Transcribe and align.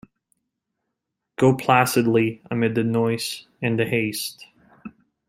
Go 1.35 1.55
placidly 1.55 2.41
amid 2.49 2.73
the 2.73 2.83
noise 2.83 3.45
and 3.61 3.77
the 3.77 3.85
haste 3.85 4.47